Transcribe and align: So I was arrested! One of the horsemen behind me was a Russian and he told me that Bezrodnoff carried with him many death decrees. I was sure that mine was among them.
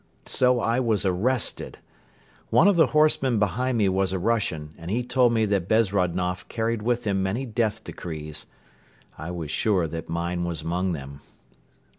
So 0.25 0.59
I 0.59 0.79
was 0.79 1.05
arrested! 1.05 1.77
One 2.49 2.67
of 2.67 2.75
the 2.75 2.87
horsemen 2.87 3.37
behind 3.37 3.77
me 3.77 3.87
was 3.87 4.11
a 4.11 4.17
Russian 4.17 4.73
and 4.79 4.89
he 4.89 5.03
told 5.03 5.31
me 5.31 5.45
that 5.45 5.67
Bezrodnoff 5.69 6.47
carried 6.47 6.81
with 6.81 7.05
him 7.05 7.21
many 7.21 7.45
death 7.45 7.83
decrees. 7.83 8.47
I 9.19 9.29
was 9.29 9.51
sure 9.51 9.85
that 9.89 10.09
mine 10.09 10.43
was 10.43 10.63
among 10.63 10.93
them. 10.93 11.21